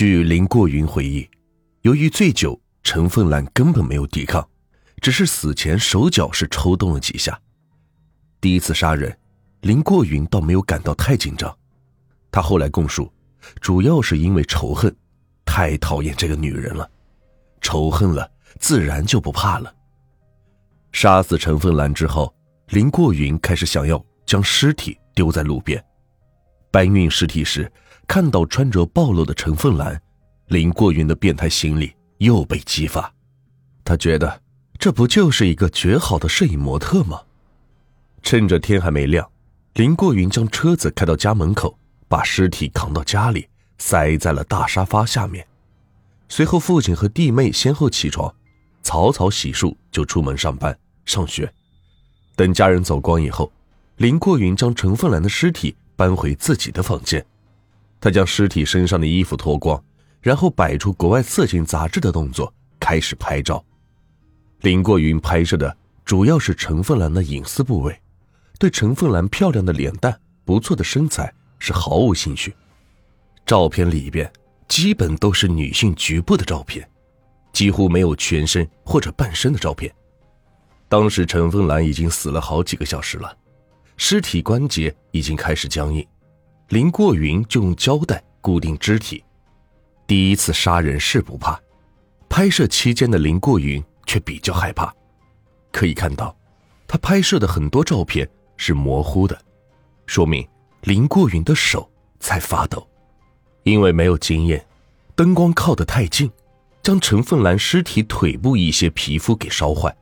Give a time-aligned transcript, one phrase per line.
[0.00, 1.28] 据林过云回忆，
[1.82, 4.48] 由于醉酒，陈凤兰根本没有抵抗，
[5.02, 7.38] 只是死前手脚是抽动了几下。
[8.40, 9.14] 第一次杀人，
[9.60, 11.54] 林过云倒没有感到太紧张。
[12.32, 13.12] 他后来供述，
[13.60, 14.90] 主要是因为仇恨，
[15.44, 16.90] 太讨厌这个女人了，
[17.60, 18.26] 仇恨了，
[18.58, 19.70] 自然就不怕了。
[20.92, 22.34] 杀死陈凤兰之后，
[22.68, 25.84] 林过云开始想要将尸体丢在路边。
[26.70, 27.70] 搬运尸体时，
[28.06, 30.00] 看到穿着暴露的陈凤兰，
[30.48, 33.12] 林过云的变态心理又被激发。
[33.84, 34.40] 他觉得，
[34.78, 37.20] 这不就是一个绝好的摄影模特吗？
[38.22, 39.28] 趁着天还没亮，
[39.74, 45.46] 林过云将车子开到家门口，把尸体扛到家里，塞在了大沙发下面。
[46.28, 48.32] 随后，父亲和弟妹先后起床，
[48.82, 51.52] 草草洗漱就出门上班上学。
[52.36, 53.50] 等家人走光以后，
[53.96, 55.74] 林过云将陈凤兰的尸体。
[56.00, 57.22] 搬回自己的房间，
[58.00, 59.78] 他将尸体身上的衣服脱光，
[60.22, 62.50] 然后摆出国外色情杂志的动作，
[62.80, 63.62] 开始拍照。
[64.62, 67.94] 林过云拍摄的主要是陈凤兰的隐私部位，
[68.58, 72.56] 对陈凤兰漂亮的脸蛋、不错的身材是毫无兴趣。
[73.44, 74.32] 照片里边
[74.68, 76.88] 基本都是女性局部的照片，
[77.52, 79.94] 几乎没有全身或者半身的照片。
[80.88, 83.36] 当时陈凤兰已经死了好几个小时了。
[84.02, 86.04] 尸体关节已经开始僵硬，
[86.70, 89.22] 林过云就用胶带固定肢体。
[90.06, 91.60] 第一次杀人是不怕，
[92.26, 94.90] 拍摄期间的林过云却比较害怕。
[95.70, 96.34] 可以看到，
[96.88, 99.38] 他拍摄的很多照片是模糊的，
[100.06, 100.48] 说明
[100.80, 101.86] 林过云的手
[102.18, 102.88] 在发抖。
[103.64, 104.66] 因为没有经验，
[105.14, 106.28] 灯光靠得太近，
[106.82, 109.94] 将陈凤兰尸体腿部一些皮肤给烧坏。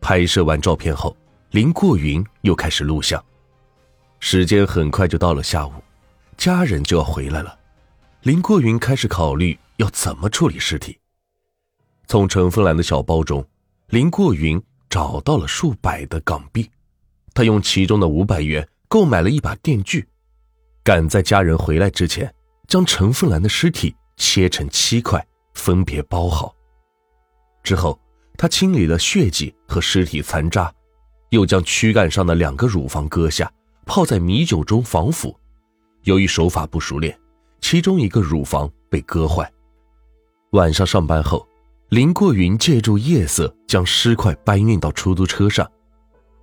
[0.00, 1.16] 拍摄完照片后。
[1.56, 3.24] 林过云又开始录像，
[4.20, 5.72] 时间很快就到了下午，
[6.36, 7.58] 家人就要回来了。
[8.20, 11.00] 林过云开始考虑要怎么处理尸体。
[12.08, 13.42] 从陈凤兰的小包中，
[13.88, 16.70] 林过云找到了数百的港币，
[17.32, 20.06] 他用其中的五百元购买了一把电锯，
[20.84, 22.30] 赶在家人回来之前，
[22.68, 26.54] 将陈凤兰的尸体切成七块，分别包好。
[27.62, 27.98] 之后，
[28.36, 30.70] 他清理了血迹和尸体残渣。
[31.30, 33.50] 又将躯干上的两个乳房割下，
[33.84, 35.36] 泡在米酒中防腐。
[36.04, 37.18] 由于手法不熟练，
[37.60, 39.50] 其中一个乳房被割坏。
[40.50, 41.46] 晚上上班后，
[41.88, 45.68] 林过云借助夜色将尸块搬运到出租车上，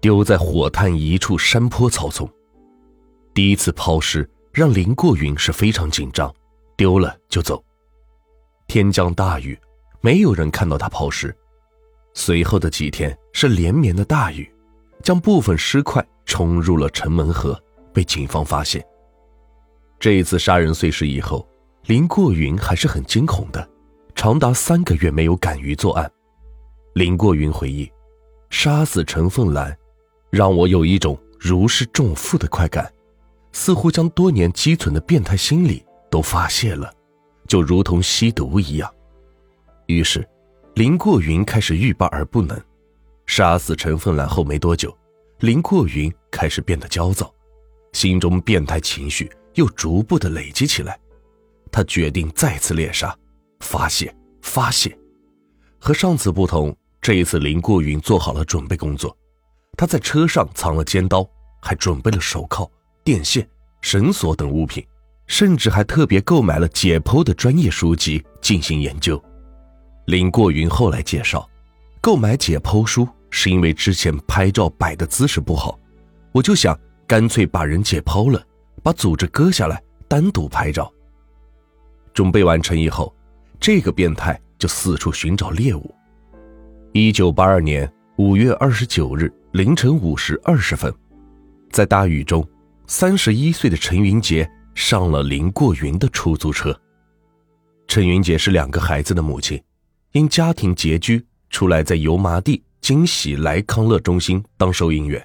[0.00, 2.28] 丢在火炭一处山坡草丛。
[3.34, 6.34] 第一次抛尸让林过云是非常紧张，
[6.76, 7.62] 丢了就走。
[8.66, 9.58] 天降大雨，
[10.00, 11.34] 没有人看到他抛尸。
[12.14, 14.50] 随后的几天是连绵的大雨。
[15.02, 17.60] 将部分尸块冲入了城门河，
[17.92, 18.84] 被警方发现。
[19.98, 21.46] 这一次杀人碎尸以后，
[21.86, 23.68] 林过云还是很惊恐的，
[24.14, 26.10] 长达三个月没有敢于作案。
[26.94, 27.90] 林过云回忆，
[28.50, 29.76] 杀死陈凤兰，
[30.30, 32.90] 让我有一种如释重负的快感，
[33.52, 36.92] 似乎将多年积存的变态心理都发泄了，
[37.46, 38.92] 就如同吸毒一样。
[39.86, 40.26] 于是，
[40.74, 42.60] 林过云开始欲罢而不能。
[43.30, 44.92] 杀死陈凤兰后没多久，
[45.38, 47.32] 林过云开始变得焦躁，
[47.92, 50.98] 心中变态情绪又逐步的累积起来。
[51.70, 53.16] 他决定再次猎杀，
[53.60, 54.98] 发泄发泄。
[55.78, 59.16] 和上次不同，这一次林过云做好了准备工作。
[59.78, 61.24] 他在车上藏了尖刀，
[61.62, 62.68] 还准备了手铐、
[63.04, 63.48] 电线、
[63.80, 64.84] 绳索等物品，
[65.28, 69.22] 甚至还特别购买了解剖的专业书籍进行研究。
[70.06, 71.48] 林过云后来介绍，
[72.00, 73.06] 购买解剖书。
[73.30, 75.78] 是因为之前拍照摆的姿势不好，
[76.32, 78.42] 我就想干脆把人解剖了，
[78.82, 80.92] 把组织割下来单独拍照。
[82.12, 83.14] 准备完成以后，
[83.58, 85.94] 这个变态就四处寻找猎物。
[86.92, 90.92] 一九八二年五月二十九日凌晨五时二十分，
[91.70, 92.46] 在大雨中，
[92.86, 96.78] 三十一岁的陈云杰上了林过云的出租车。
[97.86, 99.62] 陈云杰是两个孩子的母亲，
[100.12, 102.62] 因家庭拮据，出来在油麻地。
[102.90, 105.24] 惊喜来康乐中心当收银员，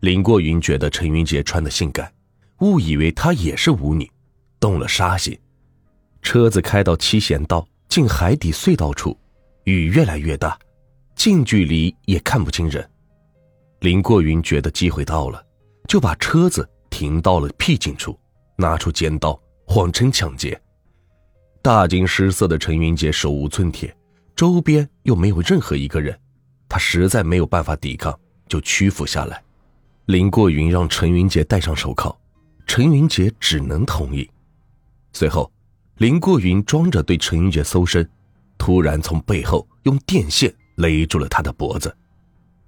[0.00, 2.12] 林过云觉得陈云杰穿的性感，
[2.58, 4.06] 误以为她也是舞女，
[4.60, 5.34] 动了杀心。
[6.20, 9.18] 车子开到七贤道进海底隧道处，
[9.64, 10.58] 雨越来越大，
[11.14, 12.86] 近距离也看不清人。
[13.80, 15.42] 林过云觉得机会到了，
[15.88, 18.14] 就把车子停到了僻静处，
[18.56, 20.60] 拿出尖刀，谎称抢劫。
[21.62, 23.96] 大惊失色的陈云杰手无寸铁，
[24.36, 26.14] 周边又没有任何一个人。
[26.68, 28.18] 他实在没有办法抵抗，
[28.48, 29.42] 就屈服下来。
[30.06, 32.16] 林过云让陈云杰戴上手铐，
[32.66, 34.28] 陈云杰只能同意。
[35.12, 35.50] 随后，
[35.96, 38.08] 林过云装着对陈云杰搜身，
[38.56, 41.94] 突然从背后用电线勒住了他的脖子。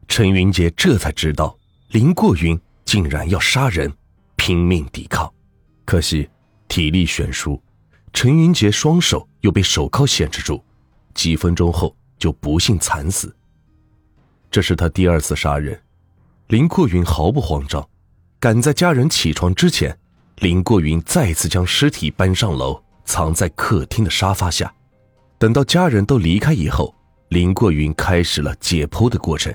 [0.09, 1.57] 陈云杰这才知道
[1.89, 3.93] 林过云竟然要杀人，
[4.37, 5.33] 拼命抵抗，
[5.85, 6.29] 可惜
[6.67, 7.63] 体力悬殊，
[8.13, 10.63] 陈云杰双手又被手铐限制住，
[11.15, 13.35] 几分钟后就不幸惨死。
[14.51, 15.81] 这是他第二次杀人，
[16.49, 17.89] 林过云毫不慌张，
[18.41, 19.97] 赶在家人起床之前，
[20.39, 24.73] 林过云再次将尸体搬上楼，藏在客厅的沙发下。
[25.39, 26.93] 等到家人都离开以后，
[27.29, 29.55] 林过云开始了解剖的过程。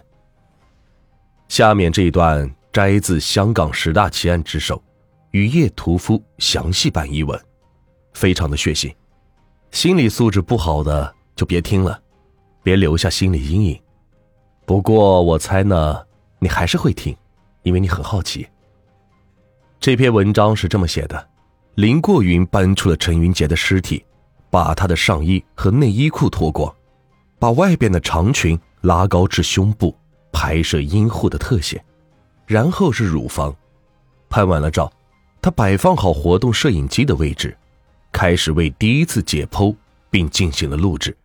[1.50, 4.78] 下面这一段摘自香港十大奇案之首
[5.32, 7.40] 《雨夜屠夫》详细版译文，
[8.14, 8.96] 非常的血腥，
[9.72, 12.02] 心理素质不好的就别听了，
[12.64, 13.80] 别留下心理阴影。
[14.66, 16.04] 不过我猜呢，
[16.40, 17.16] 你还是会听，
[17.62, 18.48] 因为你很好奇。
[19.80, 21.30] 这篇文章是这么写的：
[21.76, 24.04] 林过云搬出了陈云杰的尸体，
[24.50, 26.74] 把他的上衣和内衣裤脱光，
[27.38, 29.96] 把外边的长裙拉高至胸部，
[30.32, 31.84] 拍摄阴户的特写，
[32.48, 33.56] 然后是乳房。
[34.30, 34.92] 拍完了照，
[35.44, 37.56] 他摆放好活动摄影机的位置，
[38.12, 39.76] 开始为第一次解剖
[40.10, 41.16] 并进行了录制。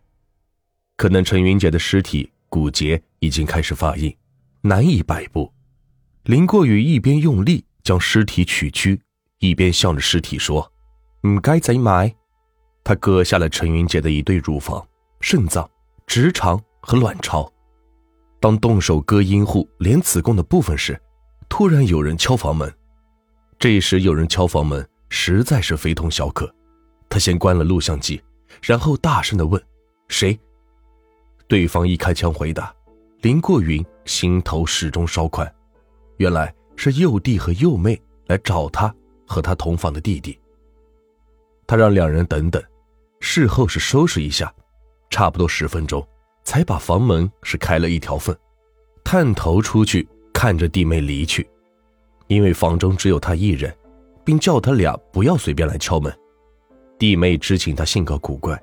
[0.95, 2.29] 可能陈云杰的尸体。
[2.51, 4.13] 骨节已经开始发硬，
[4.59, 5.49] 难以摆布。
[6.23, 9.01] 林过雨一边用力将尸体取躯，
[9.39, 10.69] 一边向着尸体说
[11.25, 12.13] ：“唔该怎埋。”
[12.83, 14.85] 他割下了陈云杰的一对乳房、
[15.21, 15.67] 肾脏、
[16.05, 17.49] 直肠和卵巢。
[18.41, 21.01] 当动手割阴户连子宫的部分时，
[21.47, 22.69] 突然有人敲房门。
[23.57, 26.53] 这时有人敲房门实在是非同小可。
[27.07, 28.21] 他先关了录像机，
[28.61, 29.63] 然后大声的问
[30.09, 30.37] ：“谁？”
[31.51, 32.73] 对方一开枪回答，
[33.23, 35.53] 林过云心头始终稍宽，
[36.15, 38.95] 原来是幼弟和幼妹来找他
[39.27, 40.39] 和他同房的弟弟。
[41.67, 42.63] 他让两人等等，
[43.19, 44.49] 事后是收拾一下，
[45.09, 46.01] 差不多十分钟，
[46.45, 48.33] 才把房门是开了一条缝，
[49.03, 51.45] 探头出去看着弟妹离去，
[52.27, 53.75] 因为房中只有他一人，
[54.23, 56.17] 并叫他俩不要随便来敲门。
[56.97, 58.57] 弟妹知情他性格古怪，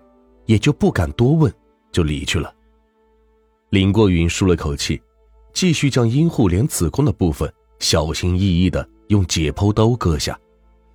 [0.47, 1.53] 也就不敢多问，
[1.93, 2.55] 就离去了。
[3.71, 5.01] 林过云舒了口气，
[5.53, 10.39] 继续将阴户连子宫的部分小心翼翼地用解剖刀割下，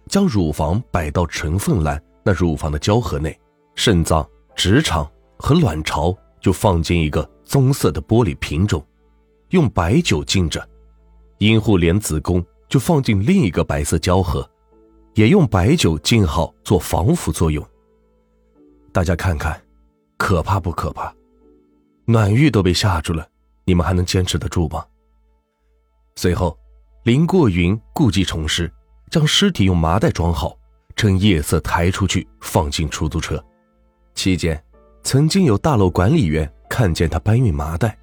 [0.07, 3.39] 将乳房摆到陈凤兰那乳房的胶盒内，
[3.75, 8.83] 肾脏、直肠和卵巢就放进一个棕色的玻璃瓶中，
[9.49, 10.67] 用白酒浸着，
[11.37, 14.49] 阴户连子宫就放进另一个白色胶盒，
[15.13, 17.63] 也用白酒浸好做防腐作用。
[18.91, 19.61] 大家看看，
[20.17, 21.13] 可怕不可怕？
[22.05, 23.25] 暖玉都被吓住了，
[23.63, 24.85] 你们还能坚持得住吗？
[26.15, 26.57] 随后，
[27.03, 28.71] 林过云故技重施，
[29.09, 30.57] 将尸体用麻袋装好，
[30.97, 33.41] 趁夜色抬出去放进出租车。
[34.15, 34.61] 期间，
[35.01, 37.97] 曾经有大楼管理员看见他搬运麻袋，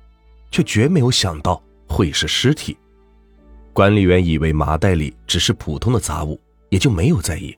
[0.51, 2.77] 却绝没有想到会是尸体。
[3.75, 7.57] 管理员以为麻袋里只是普通的杂物，也就没有在意。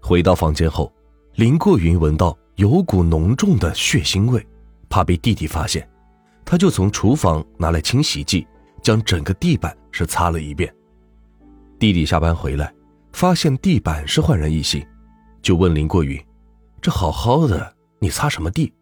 [0.00, 0.90] 回到房间后，
[1.34, 4.44] 林过云闻到有股浓重的血腥味。
[4.94, 5.84] 怕被弟弟发现，
[6.44, 8.46] 他就从厨房拿来清洗剂，
[8.80, 10.72] 将整个地板是擦了一遍。
[11.80, 12.72] 弟弟下班回来，
[13.12, 14.86] 发现地板是焕然一新，
[15.42, 16.16] 就问林过云
[16.80, 18.72] ：“这好好的，你擦什么地？”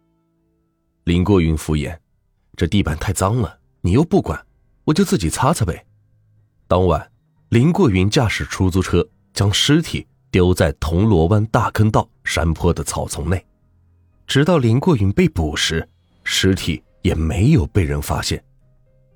[1.05, 1.97] 林过云敷衍
[2.55, 4.39] ：“这地板太脏了，你又不管，
[4.83, 5.83] 我就自己擦擦呗。”
[6.69, 7.11] 当晚，
[7.49, 9.03] 林过云驾驶出租车
[9.33, 13.43] 将尸体丢在铜锣湾大坑道山坡的草丛内，
[14.27, 15.89] 直到林过云被捕时。
[16.23, 18.43] 尸体也没有被人发现。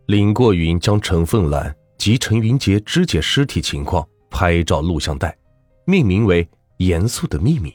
[0.07, 5.37] 林过云将陈凤兰及陈云杰肢解尸体情况拍照录像带，
[5.85, 6.45] 命名为
[6.77, 7.69] 《严肃的秘密》。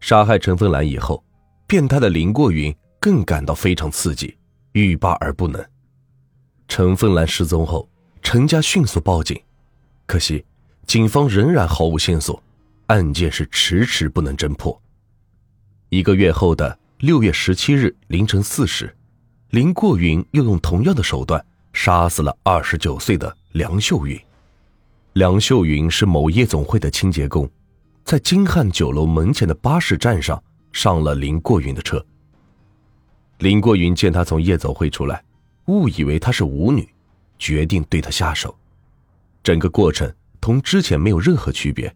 [0.00, 1.22] 杀害陈凤兰以后，
[1.66, 4.34] 变态的林过云更感到非常刺激，
[4.72, 5.62] 欲罢而不能。
[6.68, 7.86] 陈凤兰失踪后，
[8.22, 9.38] 陈家迅速报警，
[10.06, 10.42] 可惜
[10.86, 12.42] 警方仍然毫无线索，
[12.86, 14.80] 案件是迟迟不能侦破。
[15.90, 16.79] 一个月后的。
[17.00, 18.94] 六月十七日凌晨四时，
[19.52, 21.42] 林过云又用同样的手段
[21.72, 24.20] 杀死了二十九岁的梁秀云。
[25.14, 27.50] 梁秀云是某夜总会的清洁工，
[28.04, 30.42] 在金汉酒楼门前的巴士站上
[30.72, 32.04] 上了林过云的车。
[33.38, 35.24] 林过云见他从夜总会出来，
[35.68, 36.86] 误以为他是舞女，
[37.38, 38.54] 决定对他下手。
[39.42, 41.90] 整个过程同之前没有任何区别，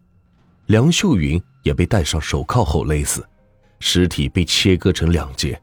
[0.65, 3.23] 梁秀云也被戴上手铐后勒死。
[3.79, 5.61] 尸体被切割成两截，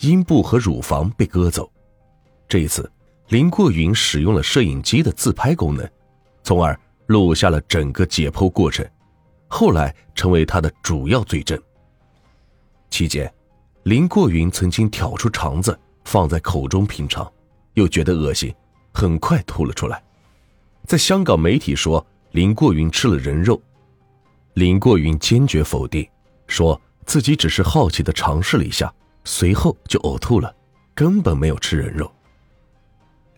[0.00, 1.70] 阴部和乳房被割走。
[2.48, 2.90] 这一次，
[3.28, 5.88] 林过云使用了摄影机的自拍功能，
[6.42, 8.86] 从而录下了整个解剖过程，
[9.48, 11.60] 后来成为他的主要罪证。
[12.90, 13.32] 期间，
[13.84, 17.30] 林过云曾经挑出肠子放在口中品尝，
[17.74, 18.54] 又觉得恶心，
[18.92, 20.02] 很快吐了出来。
[20.86, 23.60] 在香港媒体说林过云吃了人肉，
[24.54, 26.06] 林过云坚决否定，
[26.46, 28.92] 说自己只是好奇的尝试了一下，
[29.24, 30.54] 随后就呕吐了，
[30.94, 32.10] 根本没有吃人肉。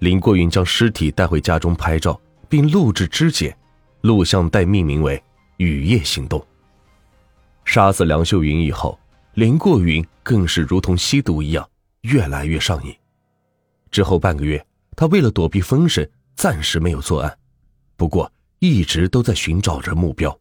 [0.01, 3.57] 林过云将尸体带回家中拍照，并录制肢解，
[4.03, 5.23] 录像带命名为
[5.57, 6.45] “雨夜行动”。
[7.65, 8.99] 杀死梁秀云以后，
[9.35, 11.67] 林过云更是如同吸毒一样，
[12.03, 12.95] 越来越上瘾。
[13.91, 16.07] 之后半个月，他为了躲避风声，
[16.37, 17.39] 暂时没有作案，
[17.97, 20.39] 不过一直都在寻找着目标。